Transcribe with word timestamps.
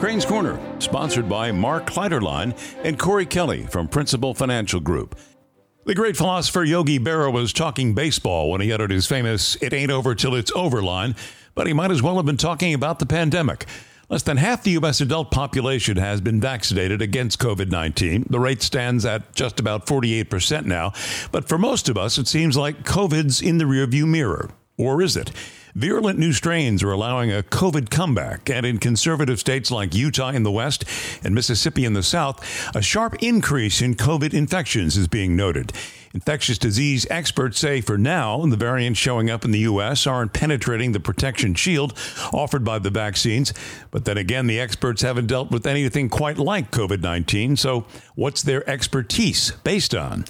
Crane's 0.00 0.24
Corner, 0.24 0.58
sponsored 0.80 1.28
by 1.28 1.50
Mark 1.50 1.86
Kleiderline 1.86 2.56
and 2.84 2.98
Corey 2.98 3.26
Kelly 3.26 3.62
from 3.66 3.88
Principal 3.88 4.34
Financial 4.34 4.78
Group. 4.78 5.18
The 5.86 5.94
great 5.94 6.16
philosopher 6.16 6.64
Yogi 6.64 6.98
Berra 6.98 7.32
was 7.32 7.52
talking 7.52 7.94
baseball 7.94 8.50
when 8.50 8.60
he 8.60 8.72
uttered 8.72 8.90
his 8.90 9.06
famous 9.06 9.56
It 9.56 9.72
Ain't 9.72 9.90
Over 9.90 10.14
Till 10.14 10.34
It's 10.34 10.52
Over 10.52 10.82
line, 10.82 11.14
but 11.54 11.66
he 11.66 11.72
might 11.72 11.90
as 11.90 12.02
well 12.02 12.16
have 12.16 12.26
been 12.26 12.36
talking 12.36 12.74
about 12.74 12.98
the 12.98 13.06
pandemic. 13.06 13.66
Less 14.14 14.22
than 14.22 14.36
half 14.36 14.62
the 14.62 14.70
U.S. 14.70 15.00
adult 15.00 15.32
population 15.32 15.96
has 15.96 16.20
been 16.20 16.40
vaccinated 16.40 17.02
against 17.02 17.40
COVID 17.40 17.72
19. 17.72 18.26
The 18.30 18.38
rate 18.38 18.62
stands 18.62 19.04
at 19.04 19.34
just 19.34 19.58
about 19.58 19.86
48% 19.86 20.66
now. 20.66 20.92
But 21.32 21.48
for 21.48 21.58
most 21.58 21.88
of 21.88 21.98
us, 21.98 22.16
it 22.16 22.28
seems 22.28 22.56
like 22.56 22.84
COVID's 22.84 23.42
in 23.42 23.58
the 23.58 23.64
rearview 23.64 24.06
mirror. 24.06 24.50
Or 24.78 25.02
is 25.02 25.16
it? 25.16 25.32
Virulent 25.74 26.16
new 26.16 26.32
strains 26.32 26.80
are 26.84 26.92
allowing 26.92 27.32
a 27.32 27.42
COVID 27.42 27.90
comeback, 27.90 28.48
and 28.48 28.64
in 28.64 28.78
conservative 28.78 29.40
states 29.40 29.72
like 29.72 29.96
Utah 29.96 30.30
in 30.30 30.44
the 30.44 30.52
west 30.52 30.84
and 31.24 31.34
Mississippi 31.34 31.84
in 31.84 31.94
the 31.94 32.02
south, 32.04 32.40
a 32.72 32.80
sharp 32.80 33.20
increase 33.20 33.82
in 33.82 33.96
COVID 33.96 34.32
infections 34.32 34.96
is 34.96 35.08
being 35.08 35.34
noted. 35.34 35.72
Infectious 36.14 36.58
disease 36.58 37.08
experts 37.10 37.58
say 37.58 37.80
for 37.80 37.98
now, 37.98 38.46
the 38.46 38.56
variants 38.56 39.00
showing 39.00 39.28
up 39.28 39.44
in 39.44 39.50
the 39.50 39.58
U.S. 39.60 40.06
aren't 40.06 40.32
penetrating 40.32 40.92
the 40.92 41.00
protection 41.00 41.54
shield 41.54 41.92
offered 42.32 42.64
by 42.64 42.78
the 42.78 42.88
vaccines. 42.88 43.52
But 43.90 44.04
then 44.04 44.16
again, 44.16 44.46
the 44.46 44.60
experts 44.60 45.02
haven't 45.02 45.26
dealt 45.26 45.50
with 45.50 45.66
anything 45.66 46.08
quite 46.08 46.38
like 46.38 46.70
COVID 46.70 47.00
19. 47.00 47.56
So, 47.56 47.84
what's 48.14 48.42
their 48.42 48.68
expertise 48.70 49.50
based 49.64 49.92
on? 49.92 50.24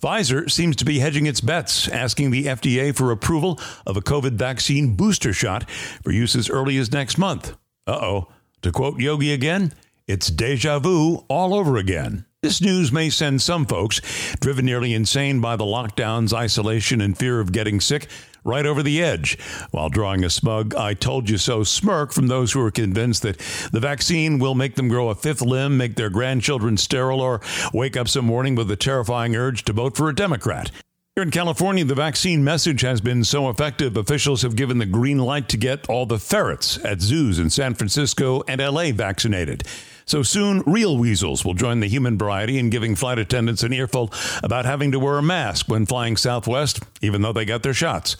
Pfizer 0.00 0.50
seems 0.50 0.74
to 0.76 0.84
be 0.84 0.98
hedging 0.98 1.26
its 1.26 1.40
bets, 1.40 1.88
asking 1.88 2.32
the 2.32 2.46
FDA 2.46 2.94
for 2.94 3.12
approval 3.12 3.60
of 3.86 3.96
a 3.96 4.02
COVID 4.02 4.32
vaccine 4.32 4.96
booster 4.96 5.32
shot 5.32 5.70
for 5.70 6.10
use 6.10 6.34
as 6.34 6.50
early 6.50 6.76
as 6.78 6.90
next 6.90 7.16
month. 7.16 7.56
Uh 7.86 7.98
oh. 8.02 8.28
To 8.62 8.72
quote 8.72 8.98
Yogi 8.98 9.32
again, 9.32 9.72
it's 10.08 10.30
deja 10.30 10.80
vu 10.80 11.24
all 11.28 11.54
over 11.54 11.76
again. 11.76 12.24
This 12.40 12.60
news 12.60 12.92
may 12.92 13.10
send 13.10 13.42
some 13.42 13.66
folks, 13.66 14.00
driven 14.40 14.64
nearly 14.64 14.94
insane 14.94 15.40
by 15.40 15.56
the 15.56 15.64
lockdowns, 15.64 16.32
isolation, 16.32 17.00
and 17.00 17.18
fear 17.18 17.40
of 17.40 17.50
getting 17.50 17.80
sick, 17.80 18.06
right 18.44 18.64
over 18.64 18.80
the 18.80 19.02
edge, 19.02 19.36
while 19.72 19.88
drawing 19.88 20.22
a 20.22 20.30
smug 20.30 20.72
I 20.72 20.94
told 20.94 21.28
you 21.28 21.36
so 21.36 21.64
smirk 21.64 22.12
from 22.12 22.28
those 22.28 22.52
who 22.52 22.60
are 22.60 22.70
convinced 22.70 23.22
that 23.22 23.38
the 23.72 23.80
vaccine 23.80 24.38
will 24.38 24.54
make 24.54 24.76
them 24.76 24.86
grow 24.86 25.08
a 25.08 25.16
fifth 25.16 25.42
limb, 25.42 25.76
make 25.76 25.96
their 25.96 26.10
grandchildren 26.10 26.76
sterile, 26.76 27.20
or 27.20 27.40
wake 27.74 27.96
up 27.96 28.06
some 28.06 28.26
morning 28.26 28.54
with 28.54 28.70
a 28.70 28.76
terrifying 28.76 29.34
urge 29.34 29.64
to 29.64 29.72
vote 29.72 29.96
for 29.96 30.08
a 30.08 30.14
Democrat. 30.14 30.70
Here 31.16 31.24
in 31.24 31.32
California, 31.32 31.84
the 31.84 31.96
vaccine 31.96 32.44
message 32.44 32.82
has 32.82 33.00
been 33.00 33.24
so 33.24 33.50
effective, 33.50 33.96
officials 33.96 34.42
have 34.42 34.54
given 34.54 34.78
the 34.78 34.86
green 34.86 35.18
light 35.18 35.48
to 35.48 35.56
get 35.56 35.88
all 35.88 36.06
the 36.06 36.20
ferrets 36.20 36.78
at 36.84 37.00
zoos 37.00 37.40
in 37.40 37.50
San 37.50 37.74
Francisco 37.74 38.44
and 38.46 38.60
LA 38.60 38.92
vaccinated. 38.92 39.64
So 40.08 40.22
soon, 40.22 40.62
real 40.62 40.96
weasels 40.96 41.44
will 41.44 41.52
join 41.52 41.80
the 41.80 41.86
human 41.86 42.16
variety 42.16 42.56
in 42.58 42.70
giving 42.70 42.96
flight 42.96 43.18
attendants 43.18 43.62
an 43.62 43.74
earful 43.74 44.10
about 44.42 44.64
having 44.64 44.90
to 44.92 44.98
wear 44.98 45.18
a 45.18 45.22
mask 45.22 45.68
when 45.68 45.84
flying 45.84 46.16
Southwest, 46.16 46.82
even 47.02 47.20
though 47.20 47.34
they 47.34 47.44
got 47.44 47.62
their 47.62 47.74
shots. 47.74 48.16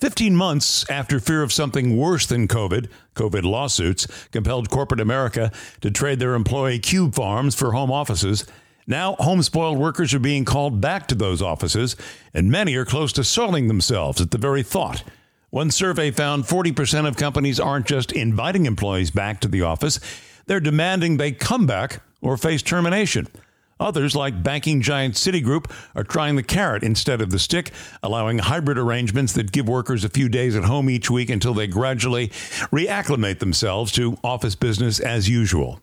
15 0.00 0.34
months 0.34 0.84
after 0.90 1.20
fear 1.20 1.44
of 1.44 1.52
something 1.52 1.96
worse 1.96 2.26
than 2.26 2.48
COVID, 2.48 2.88
COVID 3.14 3.44
lawsuits 3.44 4.08
compelled 4.32 4.68
corporate 4.68 5.00
America 5.00 5.52
to 5.80 5.92
trade 5.92 6.18
their 6.18 6.34
employee 6.34 6.80
cube 6.80 7.14
farms 7.14 7.54
for 7.54 7.70
home 7.70 7.92
offices. 7.92 8.44
Now, 8.88 9.14
home 9.20 9.44
spoiled 9.44 9.78
workers 9.78 10.12
are 10.14 10.18
being 10.18 10.44
called 10.44 10.80
back 10.80 11.06
to 11.06 11.14
those 11.14 11.40
offices, 11.40 11.94
and 12.34 12.50
many 12.50 12.74
are 12.74 12.84
close 12.84 13.12
to 13.12 13.22
soiling 13.22 13.68
themselves 13.68 14.20
at 14.20 14.32
the 14.32 14.38
very 14.38 14.64
thought. 14.64 15.04
One 15.50 15.70
survey 15.70 16.10
found 16.10 16.44
40% 16.44 17.06
of 17.06 17.16
companies 17.16 17.60
aren't 17.60 17.86
just 17.86 18.10
inviting 18.10 18.66
employees 18.66 19.12
back 19.12 19.40
to 19.40 19.48
the 19.48 19.62
office, 19.62 20.00
they're 20.48 20.60
demanding 20.60 21.16
they 21.16 21.30
come 21.32 21.66
back 21.66 22.02
or 22.20 22.36
face 22.36 22.62
termination. 22.62 23.28
Others, 23.80 24.16
like 24.16 24.42
banking 24.42 24.80
giant 24.80 25.14
Citigroup, 25.14 25.70
are 25.94 26.02
trying 26.02 26.34
the 26.34 26.42
carrot 26.42 26.82
instead 26.82 27.20
of 27.20 27.30
the 27.30 27.38
stick, 27.38 27.70
allowing 28.02 28.38
hybrid 28.38 28.76
arrangements 28.76 29.32
that 29.34 29.52
give 29.52 29.68
workers 29.68 30.02
a 30.04 30.08
few 30.08 30.28
days 30.28 30.56
at 30.56 30.64
home 30.64 30.90
each 30.90 31.08
week 31.08 31.30
until 31.30 31.54
they 31.54 31.68
gradually 31.68 32.28
reacclimate 32.72 33.38
themselves 33.38 33.92
to 33.92 34.18
office 34.24 34.56
business 34.56 34.98
as 34.98 35.28
usual. 35.28 35.78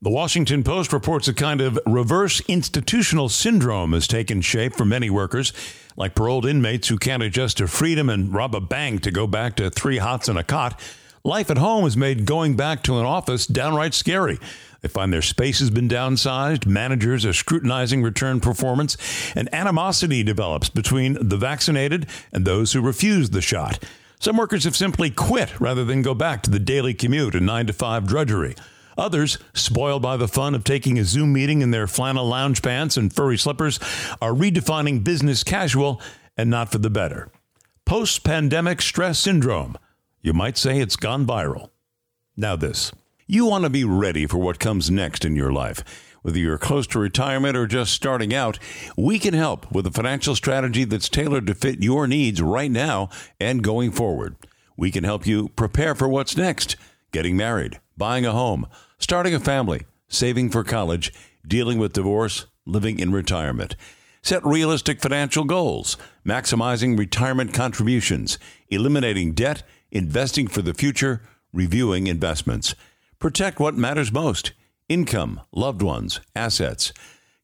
The 0.00 0.10
Washington 0.10 0.62
Post 0.62 0.92
reports 0.92 1.26
a 1.26 1.34
kind 1.34 1.60
of 1.60 1.78
reverse 1.84 2.40
institutional 2.48 3.28
syndrome 3.28 3.92
has 3.92 4.06
taken 4.06 4.40
shape 4.40 4.74
for 4.74 4.84
many 4.84 5.10
workers, 5.10 5.52
like 5.96 6.14
paroled 6.14 6.46
inmates 6.46 6.88
who 6.88 6.98
can't 6.98 7.22
adjust 7.22 7.58
to 7.58 7.66
freedom 7.66 8.08
and 8.08 8.32
rob 8.32 8.54
a 8.54 8.60
bank 8.60 9.02
to 9.02 9.10
go 9.10 9.26
back 9.26 9.56
to 9.56 9.70
three 9.70 9.98
hots 9.98 10.28
and 10.28 10.38
a 10.38 10.44
cot. 10.44 10.80
Life 11.24 11.50
at 11.50 11.58
home 11.58 11.84
has 11.84 11.96
made 11.96 12.26
going 12.26 12.56
back 12.56 12.82
to 12.84 12.98
an 12.98 13.04
office 13.04 13.46
downright 13.46 13.94
scary. 13.94 14.38
They 14.80 14.88
find 14.88 15.12
their 15.12 15.22
space 15.22 15.58
has 15.58 15.70
been 15.70 15.88
downsized, 15.88 16.66
managers 16.66 17.26
are 17.26 17.32
scrutinizing 17.32 18.02
return 18.02 18.38
performance, 18.38 18.96
and 19.34 19.52
animosity 19.52 20.22
develops 20.22 20.68
between 20.68 21.18
the 21.20 21.36
vaccinated 21.36 22.06
and 22.32 22.44
those 22.44 22.72
who 22.72 22.80
refuse 22.80 23.30
the 23.30 23.42
shot. 23.42 23.82
Some 24.20 24.36
workers 24.36 24.64
have 24.64 24.76
simply 24.76 25.10
quit 25.10 25.60
rather 25.60 25.84
than 25.84 26.02
go 26.02 26.14
back 26.14 26.42
to 26.42 26.50
the 26.50 26.58
daily 26.58 26.94
commute 26.94 27.34
and 27.34 27.46
9 27.46 27.66
to 27.66 27.72
5 27.72 28.06
drudgery. 28.06 28.54
Others, 28.96 29.38
spoiled 29.54 30.02
by 30.02 30.16
the 30.16 30.26
fun 30.26 30.54
of 30.54 30.64
taking 30.64 30.98
a 30.98 31.04
Zoom 31.04 31.32
meeting 31.32 31.62
in 31.62 31.70
their 31.70 31.86
flannel 31.86 32.26
lounge 32.26 32.62
pants 32.62 32.96
and 32.96 33.12
furry 33.12 33.38
slippers, 33.38 33.78
are 34.20 34.32
redefining 34.32 35.04
business 35.04 35.44
casual 35.44 36.00
and 36.36 36.50
not 36.50 36.70
for 36.72 36.78
the 36.78 36.90
better. 36.90 37.28
Post 37.84 38.24
pandemic 38.24 38.82
stress 38.82 39.18
syndrome 39.18 39.76
you 40.20 40.32
might 40.32 40.58
say 40.58 40.80
it's 40.80 40.96
gone 40.96 41.26
viral. 41.26 41.70
Now, 42.36 42.56
this. 42.56 42.92
You 43.26 43.46
want 43.46 43.64
to 43.64 43.70
be 43.70 43.84
ready 43.84 44.26
for 44.26 44.38
what 44.38 44.58
comes 44.58 44.90
next 44.90 45.24
in 45.24 45.36
your 45.36 45.52
life. 45.52 45.84
Whether 46.22 46.38
you're 46.38 46.58
close 46.58 46.86
to 46.88 46.98
retirement 46.98 47.56
or 47.56 47.66
just 47.66 47.92
starting 47.92 48.34
out, 48.34 48.58
we 48.96 49.18
can 49.18 49.34
help 49.34 49.70
with 49.70 49.86
a 49.86 49.90
financial 49.90 50.34
strategy 50.34 50.84
that's 50.84 51.08
tailored 51.08 51.46
to 51.46 51.54
fit 51.54 51.82
your 51.82 52.06
needs 52.06 52.42
right 52.42 52.70
now 52.70 53.08
and 53.38 53.62
going 53.62 53.92
forward. 53.92 54.36
We 54.76 54.90
can 54.90 55.04
help 55.04 55.26
you 55.26 55.48
prepare 55.50 55.94
for 55.94 56.08
what's 56.08 56.36
next 56.36 56.76
getting 57.10 57.36
married, 57.36 57.80
buying 57.96 58.26
a 58.26 58.32
home, 58.32 58.66
starting 58.98 59.34
a 59.34 59.40
family, 59.40 59.86
saving 60.08 60.50
for 60.50 60.62
college, 60.62 61.12
dealing 61.46 61.78
with 61.78 61.94
divorce, 61.94 62.46
living 62.66 62.98
in 62.98 63.12
retirement. 63.12 63.76
Set 64.20 64.44
realistic 64.44 65.00
financial 65.00 65.44
goals, 65.44 65.96
maximizing 66.26 66.98
retirement 66.98 67.54
contributions, 67.54 68.38
eliminating 68.68 69.32
debt, 69.32 69.62
investing 69.90 70.48
for 70.48 70.62
the 70.62 70.74
future, 70.74 71.22
reviewing 71.52 72.06
investments. 72.06 72.74
Protect 73.18 73.58
what 73.58 73.74
matters 73.74 74.12
most 74.12 74.52
income, 74.88 75.40
loved 75.52 75.82
ones, 75.82 76.20
assets. 76.34 76.92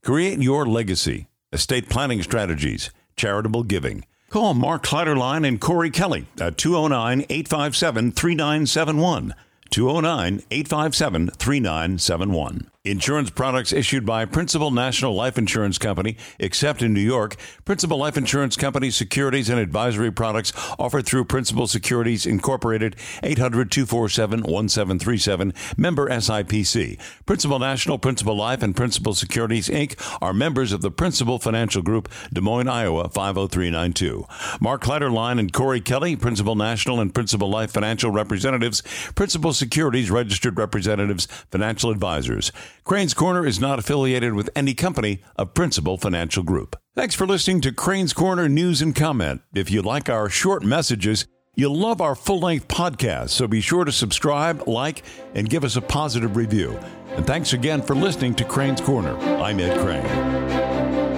Create 0.03 0.41
your 0.41 0.67
legacy, 0.67 1.27
estate 1.53 1.89
planning 1.89 2.23
strategies, 2.23 2.91
charitable 3.17 3.63
giving. 3.63 4.05
Call 4.31 4.55
Mark 4.55 4.85
Kleiderline 4.85 5.47
and 5.47 5.61
Corey 5.61 5.91
Kelly 5.91 6.27
at 6.41 6.59
209 6.59 7.27
857 7.29 8.13
3971. 8.13 9.35
209 9.71 10.43
857 10.51 11.31
3971. 11.31 12.71
Insurance 12.87 13.31
products 13.31 13.73
issued 13.73 14.05
by 14.05 14.27
Principal 14.27 14.71
National 14.71 15.15
Life 15.15 15.39
Insurance 15.39 15.79
Company, 15.79 16.19
except 16.39 16.83
in 16.83 16.93
New 16.93 17.01
York. 17.01 17.35
Principal 17.65 17.97
Life 17.97 18.19
Insurance 18.19 18.59
Company 18.59 18.91
securities 18.91 19.49
and 19.49 19.59
advisory 19.59 20.13
products 20.13 20.53
offered 20.79 21.07
through 21.07 21.25
Principal 21.25 21.67
Securities 21.67 22.27
Incorporated, 22.27 22.95
800 23.23 23.71
247 23.71 24.41
1737, 24.43 25.55
member 25.79 26.11
SIPC. 26.11 26.99
Principal 27.25 27.59
National, 27.59 27.97
Principal 27.97 28.37
Life, 28.37 28.63
and 28.63 28.77
Principal 28.77 29.15
Securities 29.15 29.71
Inc. 29.71 29.99
are 30.21 30.35
members 30.35 30.71
of 30.71 30.83
the 30.83 30.91
Principal 30.91 31.39
Financial 31.39 31.81
Group, 31.81 32.11
Des 32.35 32.43
Moines, 32.43 32.69
Iowa 32.69 33.09
50392. 33.09 34.27
Mark 34.61 34.83
Kleiderline 34.83 35.39
and 35.39 35.55
Corey 35.55 35.81
Kelly, 35.81 36.17
Principal 36.17 36.55
National 36.55 37.01
and 37.01 37.15
Principal 37.15 37.49
Life 37.49 37.71
Financial 37.71 38.11
Representatives, 38.11 38.83
Principal 39.15 39.55
Securities 39.55 40.11
Registered 40.11 40.59
Representatives, 40.59 41.25
Financial 41.51 41.89
Advisors. 41.89 42.53
Crane's 42.83 43.15
Corner 43.15 43.47
is 43.47 43.61
not 43.61 43.79
affiliated 43.79 44.35
with 44.35 44.51
any 44.57 44.75
company 44.75 45.23
of 45.37 45.55
Principal 45.55 45.97
Financial 45.97 46.43
Group. 46.43 46.77
Thanks 46.95 47.15
for 47.15 47.27
listening 47.27 47.61
to 47.63 47.73
Crane's 47.73 48.13
Corner 48.13 48.49
News 48.49 48.83
and 48.83 48.95
Comment. 48.95 49.41
If 49.55 49.71
you 49.71 49.83
like 49.83 50.09
our 50.11 50.29
short 50.29 50.63
messages, 50.63 51.27
you'll 51.55 51.77
love 51.77 52.01
our 52.01 52.15
full 52.15 52.41
length 52.41 52.69
podcast, 52.69 53.31
so 53.31 53.47
be 53.47 53.61
sure 53.61 53.85
to 53.85 53.93
subscribe, 53.93 54.67
like, 54.69 55.03
and 55.35 55.49
give 55.49 55.65
us 55.65 55.77
a 55.77 55.81
positive 55.81 56.37
review. 56.37 56.79
And 57.11 57.27
thanks 57.27 57.53
again 57.53 57.81
for 57.81 57.95
listening 57.95 58.35
to 58.37 58.45
Crane's 58.45 58.81
Corner. 58.81 59.17
I'm 59.17 59.61
Ed 59.61 59.79
Crane. 59.81 61.14